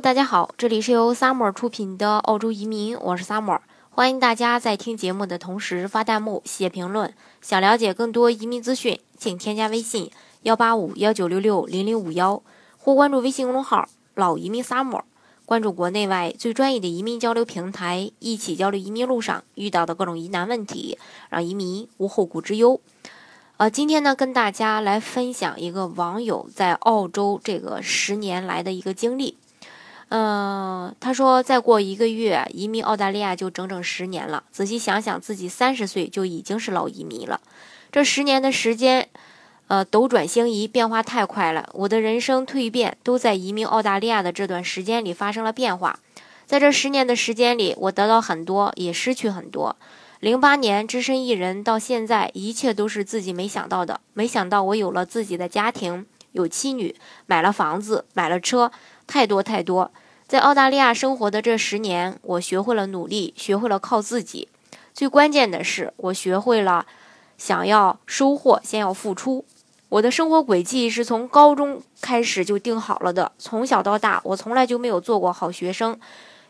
[0.00, 3.60] 大家好，这里是由 Summer 出品的澳洲移民，我是 Summer，
[3.90, 7.12] 欢迎大家在听节目的同时发弹幕、写评论。
[7.42, 10.10] 想了解更多移民资讯，请添加微信
[10.42, 12.42] 幺八五幺九六六零零五幺，
[12.78, 13.86] 或关注微信公众号
[14.16, 15.02] “老移民 Summer”，
[15.44, 20.96] 关注国内外最专业的移民交流平台，一起交流移民路上遇到的各种疑难问题，
[21.28, 22.80] 让移民无后顾之忧。
[23.58, 29.36] 呃，今天呢，跟大家来分享一个网友在澳洲这个十年来的一个经历。
[30.10, 34.42] 嗯，他说再过一个月移民澳大利亚就整整十年了。
[34.50, 37.40] 仔细想想，自己三十岁就已经是老移民了。
[37.92, 39.08] 这十年的时间，
[39.68, 41.68] 呃，斗转星移，变化太快了。
[41.74, 46.00] 我的人生蜕变都在移民澳大利亚的这段时间里发生了变化。
[46.44, 49.76] 在这十年的时间里，我得到很多，也失去很多。
[50.18, 54.00] 零八年只身一人到现在，一切都是自己没想到的。
[54.12, 56.96] 没想到我有了自己的家庭，有妻女，
[57.26, 58.72] 买了房子，买了车，
[59.10, 59.90] 太多太多。
[60.28, 64.46] 在澳大利亚生活的这十年，我学会了努力，学会了靠自己。
[64.94, 66.86] 最关键的是，我学会了
[67.36, 69.44] 想要收获，先要付出。
[69.88, 73.32] 我的生活轨迹是从高中开始就定好了的。
[73.40, 75.98] 从小到大，我从来就没有做过好学生，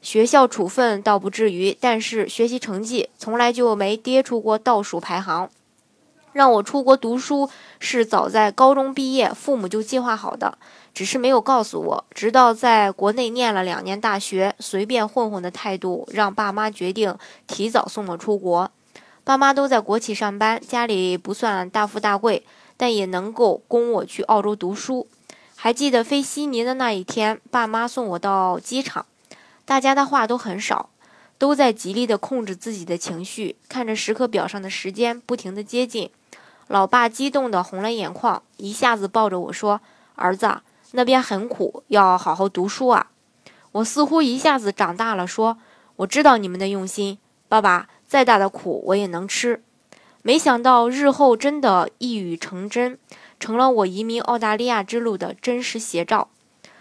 [0.00, 5.50] 学校处分倒不至于，但是学习成绩从来就没跌出过倒数排行。
[6.36, 7.48] 让我出国读书
[7.80, 10.58] 是早在高中毕业，父母就计划好的，
[10.92, 12.04] 只是没有告诉我。
[12.10, 18.70] 直到在国内念了两年大学，随便混混的态度让爸妈决定提早送我出国。
[19.24, 22.44] 爸妈都在国企上班，家里不算大富大贵，
[22.76, 25.08] 但也能够供我去澳洲读书。
[25.56, 29.06] 还记得飞悉尼的那一天，爸妈送我到机场，
[29.64, 30.90] 大家的话都很少，
[31.38, 36.10] 都在极力的控制自己的情绪，看着时刻表上的时间不停的接近。
[36.68, 39.80] 老爸激动得红了眼眶，一下子抱着我说
[40.16, 40.60] ：“儿子，
[40.92, 43.10] 那边很苦，要好好读书啊！”
[43.72, 45.58] 我似乎一下子长大了，说
[45.96, 49.62] ：“我知道你们的用心，爸爸，再大的苦我也能吃。”
[50.22, 52.98] 没想到日后真的一语成真，
[53.38, 56.30] 成了我移民澳大利亚之路的真实写照。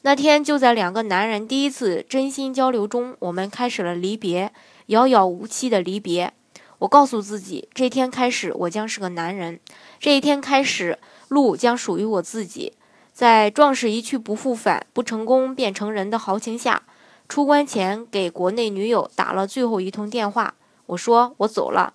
[0.00, 4.52] 那天就在两个男人第一次真心交流中，我们开始了离别，
[4.86, 6.32] 遥遥无期的离别。
[6.78, 9.58] 我告诉自己，这天开始，我将是个男人。
[9.98, 10.98] 这一天开始，
[11.28, 12.74] 路将属于我自己。
[13.12, 16.82] 在壮士一去不复返、不成功便成仁的豪情下，
[17.28, 20.54] 出关前给国内女友打了最后一通电话。
[20.86, 21.94] 我说：“我走了。”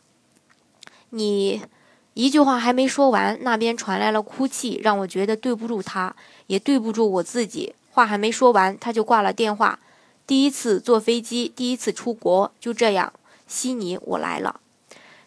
[1.14, 1.62] 你
[2.16, 6.16] 一句话还没说完，那边传来了哭泣，让我觉得对不住他，
[6.48, 7.76] 也对不住我自己。
[7.92, 9.80] 话还没说完，他就挂了电话。
[10.26, 13.14] 第一次坐飞机，第一次出国，就这样，
[13.46, 14.60] 悉尼，我来了。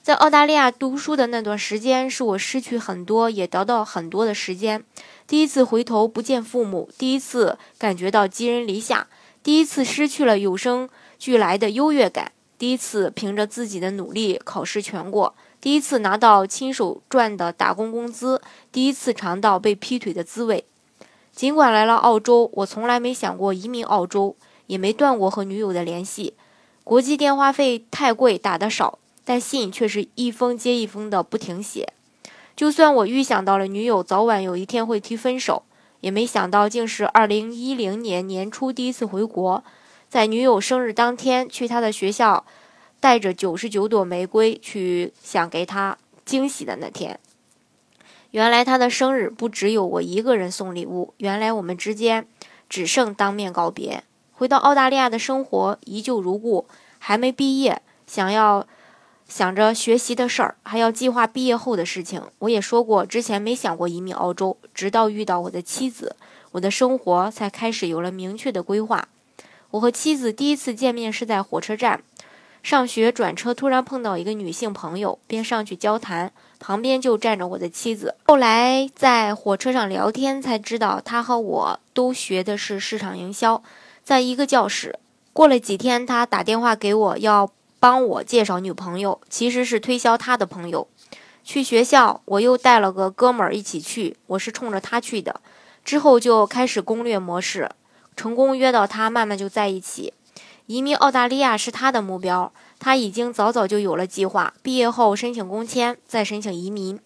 [0.04, 4.84] 在澳大利亚读书的那段时间，是我失去很多，也得到很多的时间。
[5.26, 9.06] 第一次回头不见父母，第一次感觉到寄人篱下，
[9.42, 20.66] 第一次失去了与生俱来的优越感，第一次凭着自己的努力考试全过，第一次拿到亲手赚的打工工资，第一次尝到被劈腿的滋味。
[21.32, 24.36] 尽管来了澳洲，我从来没想过移民澳洲，
[24.66, 26.34] 也没断过和女友的联系。
[26.84, 28.98] 国际电话费太贵，打得少。
[29.24, 31.94] 但信却是一封接一封的不停写，
[32.54, 35.62] 就算我预想到了女友早晚有一天会提分手，
[36.00, 39.64] 也没想到竟是二零一零年年初第一次回国，
[40.10, 42.44] 在女友生日当天去她的学校，
[43.00, 45.96] 带着九十九朵玫瑰去想给她
[46.26, 47.18] 惊喜的那天。
[48.32, 52.28] 原来她的生日不只有我一个人送礼物，原来我们之间
[52.68, 54.04] 只剩当面告别。
[54.34, 56.66] 回到澳大利亚的生活依旧如故，
[56.98, 58.66] 还没毕业，想要。
[59.26, 62.22] 想着学习的事儿，还要计划毕业后的事情。
[62.40, 66.14] 我也说过，之前没想过移民澳洲，直到遇到我的妻子，
[66.52, 69.08] 我的生活才开始有了明确的规划。
[69.72, 72.02] 我和妻子第一次见面是在火车站，
[72.62, 76.30] 上学转车，突然碰到一个女性朋友，便上去交谈，
[76.60, 78.14] 旁边就站着我的妻子。
[78.24, 83.62] 后来在火车上聊天，才知道她和我都学的是市场营销，
[84.04, 85.00] 在一个教室。
[85.32, 87.50] 过了几天，他打电话给我要。
[87.84, 90.88] 帮我介绍女朋友，其实是推销他的朋友。
[91.42, 95.42] 去学校，我又带了个哥们儿一起去，我是冲着他去的。
[95.84, 97.70] 之后就开始攻略模式，
[98.16, 100.14] 成功约到他，慢慢就在一起。
[100.64, 104.54] 移民澳大利亚是他的目标，他已经早早就有了计划。
[104.62, 106.98] 毕业后申请工签，再申请移民。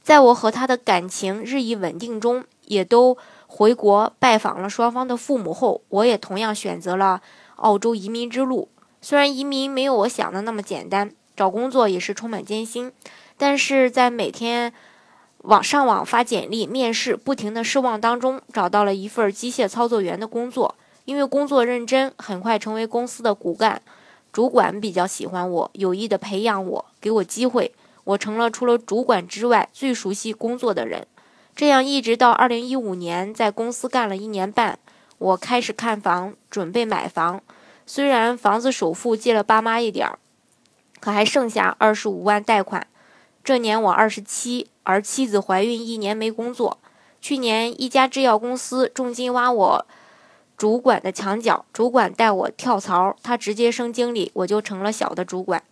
[0.00, 3.18] 在我和他的感情日益稳定中，也都
[3.48, 7.20] 回国拜访了双方的父母后，我也同样选择了
[7.56, 8.68] 澳洲移民之路。
[9.02, 12.92] 虽然移民没有我想的那么简单，找工作也是充满艰辛，
[13.36, 14.72] 但是在每天
[15.38, 20.74] 网上网发简历、面试、不停的失望当中，找到了一份机械操作员的工作，
[21.06, 23.80] 因为工作认真，很快成为公司的骨干。
[24.32, 27.72] 主管比较喜欢我，有意的培养我，给我机会，
[28.04, 31.06] 我成了除了主管之外最熟悉工作的人。
[31.56, 34.78] 这样一直到二零一五年，在公司干了一年半，
[35.18, 37.42] 我开始看房，准备买房。
[37.92, 40.20] 虽然房子首付借了爸妈一点儿，
[41.00, 42.86] 可还剩下二十五万贷款。
[43.42, 46.78] 这年我二十七，而妻子怀孕一年没工作。
[47.20, 49.86] 去年一家制药公司重金挖我
[50.56, 55.64] 主管的墙角，主管带我跳槽，他直接升经理，我就成了小的主管。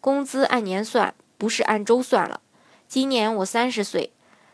[0.00, 2.40] 工资按年算，不是按周算了。
[2.88, 4.10] 今年我三十岁，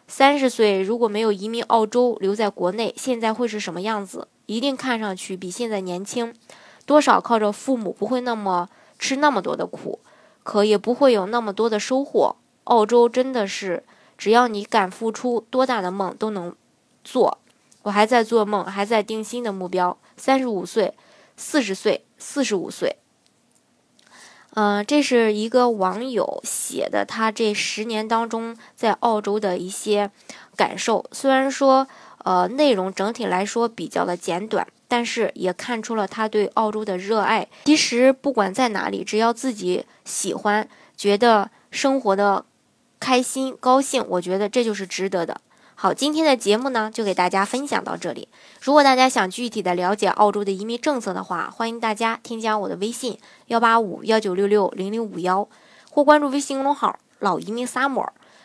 [0.06, 4.29] 三十岁如果没有移民澳洲，留在国内，现在会是什么样子？
[4.44, 6.35] 一定看上去比现在年轻。
[6.87, 8.69] 多少靠着父母不会那么
[8.99, 10.00] 吃那么多的苦，
[10.43, 12.37] 可也不会有那么多的收获。
[12.65, 13.85] 澳洲真的是，
[14.19, 16.55] 只要你敢付出，多大的梦都能
[17.03, 17.38] 做。
[17.82, 19.97] 我还在做梦，还在定新的目标。
[20.17, 20.94] 三十五岁、
[21.37, 22.97] 四十岁、四十五岁。
[24.55, 30.11] 嗯，这是一个网友写的，他这十年当中在澳洲的一些
[30.56, 31.06] 感受。
[31.12, 31.87] 虽然说，
[32.25, 34.67] 呃，内容整体来说比较的简短。
[34.91, 37.47] 但是也看出了他对澳洲的热爱。
[37.67, 42.45] 其实不管在哪里，只要自己喜欢，觉得生活的
[42.99, 45.41] 开心、高兴，我觉得这就是值得的。
[45.77, 48.29] 好，今天的节目呢，就给大家分享到这里。
[48.61, 53.17] 如果大家想具体的了解澳洲的移民政策的话，欢迎大家添加我的微信
[53.47, 55.49] 幺八五幺九六六零零五幺，
[55.89, 58.09] 或关注微信公众号“老移民 summer”。